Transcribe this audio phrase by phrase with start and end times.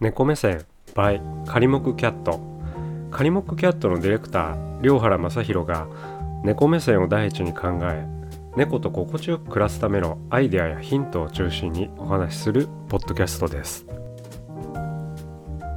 [0.00, 2.40] 猫目線 by 仮木キャット。
[3.10, 5.88] 仮木キャットのディレクター良原正宏が
[6.42, 8.06] 猫目線を第一に考え
[8.56, 13.84] 猫と心地よく暮らすためのアイデアやヒントを中心にお話しするポッドキャストです。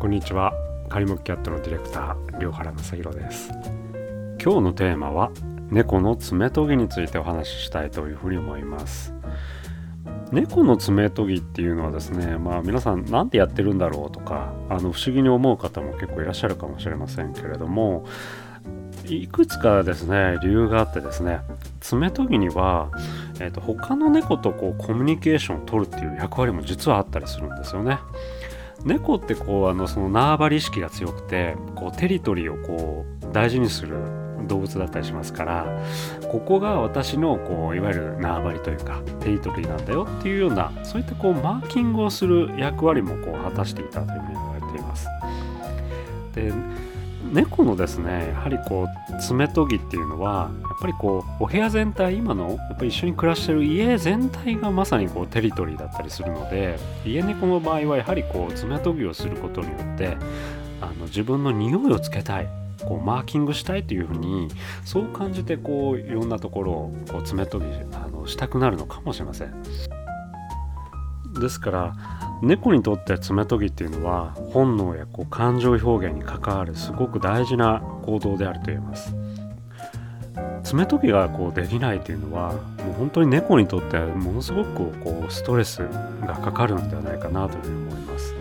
[0.00, 0.52] こんにちは。
[0.88, 3.52] 仮木キャットのディレクター良原正宏です。
[4.42, 5.30] 今日のテーマは
[5.70, 9.14] 猫の爪研ぎについてお話ししたいというふうに思います。
[10.32, 18.04] 猫の爪研ぎっていうのはですねまあ皆さん何でやってるんだろうとかあの不思議に思う方も結構いらっしゃるかもしれませんけれども
[19.06, 21.40] いくつかですね理由があってですね
[21.80, 22.90] 爪研ぎには、
[23.40, 27.98] えーと、他の猫とこうコミュニケーションを取るっていう役割も実はあったりするんですよね。
[28.84, 33.96] 猫ってこうあのその縄張り意識が強くてこうテリトリーをこう大事にする
[34.48, 35.82] 動物だったりしますから
[36.30, 45.06] ここが私のこういわゆる縄張りというかテリトリーなんだよっていうようなそういったこうマーキングをする役割もこう果たしていたというふうに言われています。
[46.34, 46.52] で
[47.32, 60.16] 猫のですねやはりこう爪研ぎっていうのはやっぱりこうお部屋全体今のやっぱり一緒に暮らしてる家全体がまさにこうテリトリーだったりするので家猫の場合はやはりこう爪研ぎをすることによって
[60.80, 62.48] あの自分の匂いをつけたい
[62.88, 64.48] こうマーキングしたいというふうに
[64.82, 69.62] そう感じてこういろんなところをこう爪研ぎあのしたくなるのかもしれません。
[71.38, 71.94] ですから
[72.42, 79.14] 猫にとって爪研ぎっていうのは本能やこう感情表現に関わるすごく大事な行動であると言えます。
[80.62, 82.58] 爪研ぎがこうできないというのはも
[82.90, 85.78] う本当に猫にとってはものすごくこうストレス
[86.26, 88.37] がかかるのではないかなというふうに思います。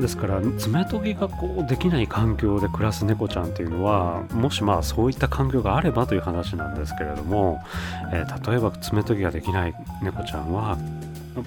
[0.00, 7.62] ですから爪研ぎがこうできない環境で暮らす猫ちゃんっていうのはもしまあそういった環境があればという話なんですけれども、
[8.12, 10.76] えー、例えば爪研ぎができない猫ちゃんは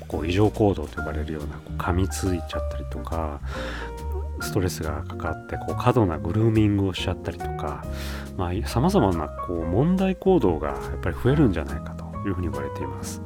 [0.07, 3.39] こう異常行動と呼ばれるようなこう噛みついちゃったりとか
[4.41, 7.83] ストレスがかかってこう過度なグルーミングをしちゃったりとか
[8.65, 13.21] さまざ、まなこう問題行動がやっぱり増えるんじゃないかというふうに言われています。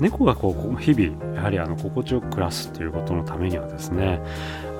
[0.00, 4.20] 猫がこう日々やはりあの心地よく暮らすということのためにはですね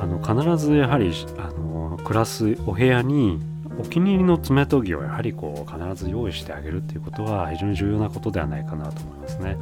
[0.01, 3.41] あの必ずやはりあの暮らすお部屋に
[3.79, 9.57] お気に入りの爪研ぎをやはりこう必ず用意してあげるっていうことは非常に重要なことではないかなと思いますね。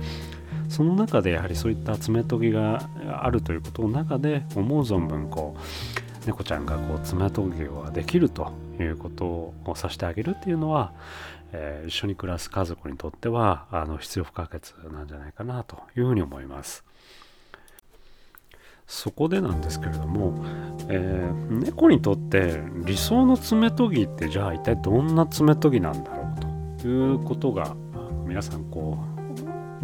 [0.69, 2.88] その中でやはりそういった爪研ぎが
[3.23, 10.92] あるということの中で思う存分こう猫ちゃんがこう爪研ぎができるということをさせてあげるっていうのは、
[11.53, 16.84] えー、一緒に暮らす家族にとってはあの必要不可欠なんじゃないかなというふうに思います。
[18.87, 20.44] そこでなんですけれども、
[20.88, 27.75] えー、猫にとって理想の爪研ぎってじゃあ一体どんな爪研ぎなんだろうということが
[28.26, 29.16] 皆さんこう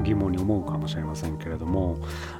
[0.01, 1.99] 疑問に思うかもしれませんけれども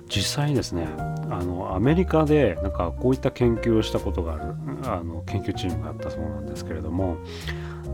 [0.09, 0.87] 実際にですね
[1.31, 4.55] あのアメリカでなんかこういった研究をしたことがある
[4.85, 7.19] あの研究チームがあったそうなんですけれども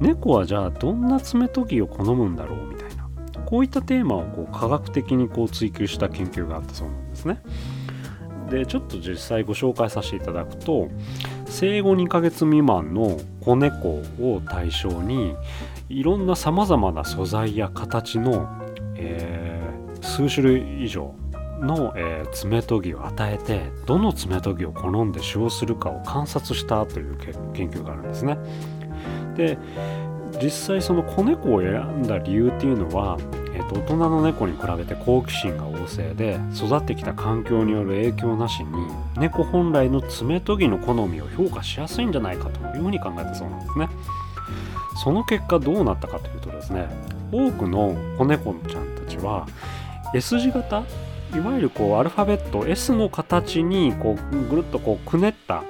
[0.01, 3.09] 猫はじゃあどんな爪研ぎを好むんだろうみたいな
[3.45, 7.43] こういったテーマをこう科学的にこう追求した研究があったそうなんですね。
[8.51, 10.89] でちょっと実際ご紹介させていただくと
[11.47, 15.35] 生後2ヶ月未満の子猫を対象に
[15.89, 18.47] いろんなさまざまな素材や形の、
[18.99, 19.59] えー
[20.01, 21.15] 数種類以上
[21.61, 28.39] の、えー、爪研ぎを与えてどの爪研ぎを好んで使用するかを観察したという研究があるんですね。
[29.37, 29.59] で
[30.43, 33.17] 実際その子猫を選んだ理由っていうのは、
[33.55, 38.71] えーと、大人の猫に比べて好奇心が旺盛で育ってきた環境による影響なしに
[39.17, 43.89] 猫本来の爪研ぎの好みを評価しやすいんじゃないかというふうに考えたそうなんですね。
[45.03, 46.89] その結果どうなったかというとですね
[47.33, 49.47] 多くの子猫ちゃんたちは
[50.15, 50.83] S 字型
[51.35, 55.63] いわゆるこうアルファベット S の形にこうぐるっとこうくねった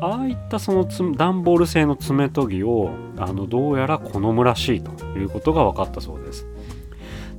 [0.00, 6.46] ああいったその段ボール製の爪研ぎをあのどうやら好むらしいということが分かったそうです。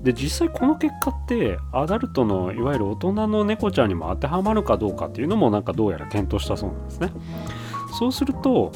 [0.03, 7.11] で実際この結果ってアダルトのいわゆる大人の猫ちゃんにも当てはまるかどうかっていうのもなんかどうやら検討したそうなんですね。
[7.97, 8.71] そうすると,、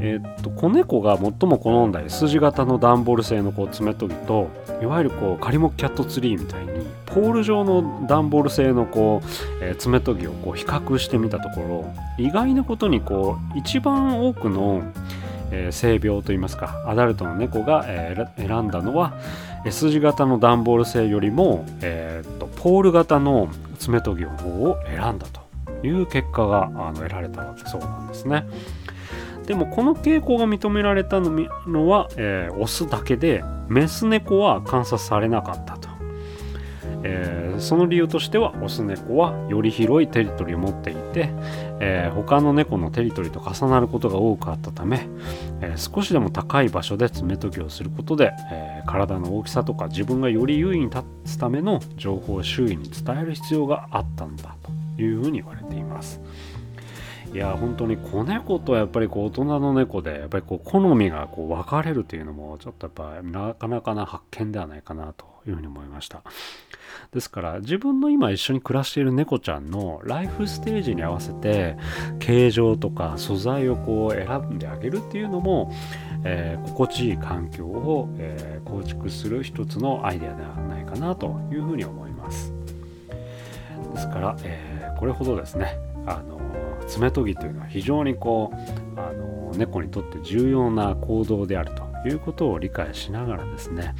[0.00, 4.48] えー、っと子猫が最も好んだ S 字型の段ボール製のこう爪研ぎと
[4.82, 14.82] いわゆるこうカリモキャットツリーみたいにポール状の段ボール製のこう、えー、爪研ぎをこう比較してみたところ意外なことにこう一番多くの、
[15.50, 19.14] えー、性病といいますかアダルトの猫が、えー、選んだのは
[19.64, 23.48] S 字型の段ボール製よりも、えー、っとポール型の
[23.78, 25.47] 爪研ぎの方を選んだと。
[25.82, 28.44] いう結果があの得られたわけそうなんですね。
[29.46, 35.88] でもこの傾向が認められたのは、えー、オスだけでメス猫は観察されなかったと。
[37.04, 41.30] えー、その理由としてはオス猫はより広いテリトリーを持っていて、
[41.80, 45.08] えー、他の猫のテリトリーと重なることが多くあったため、
[45.60, 56.20] えー、少しでも高い場所で爪研ぎをすることで、え体の大きさとか自分がより優位に立つための情報を周囲に伝える必要があったんだというふうに言われています。
[57.32, 66.22] いや本当に子猫とやっぱりこう大人の猫でやっぱりこう好みがこう分かれるというのもちょっとやっぱなかなかな発見ではないかなというふうに思いました
[67.12, 71.76] ですから自分の今一緒に暮らしている猫ちゃんのライフステージに合わせて
[72.18, 75.70] 形状とか素材をこう選んであげるっていうのも、
[76.24, 82.57] えー、心地いい環境を、えー、構築する一つのアイデアではないかなというふうに思います
[83.98, 86.38] ですから、えー、これほどですねあの
[86.86, 88.52] 爪研ぎというのは非常にこ
[88.96, 93.94] うあの猫にとって重要な行動であるということを理解しながらですね、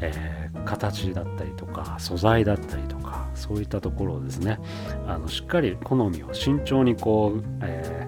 [0.00, 4.58] えー、形だったりとか素材だったりとかそういったところをですね
[5.06, 8.06] あのしっかり好みを慎重にこう、え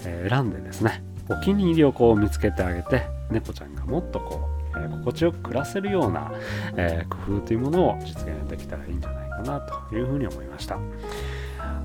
[0.00, 6.32] ー、選んでですねお気に入りをこう見つけてあげて猫ちゃんがもっとこう、え、心地よく暮らせるような、
[6.76, 10.78] え、工夫というものを実現できたらいいんじゃないかなというふうに思いました。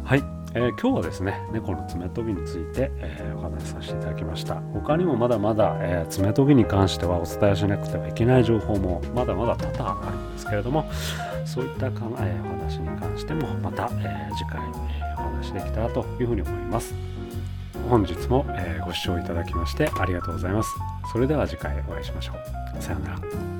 [0.03, 0.41] はい。
[0.53, 4.55] えー、今日はですね猫の爪研ぎについて、えー、お話しさせていただきました。
[4.73, 10.89] 他にもまだまだ、えー、爪研ぎに関してはお伝えしなくてはいけない情報もまだまだ多々あるんですけれども
[11.45, 16.93] そういったか、えお話に関してもまた、え次回、えお話しできたらというふうに思います。
[17.89, 20.69] 本日も、えご視聴いただきましてありがとうございます。
[21.11, 22.81] それでは次回お会いしましょう。
[22.81, 23.50] さようなら。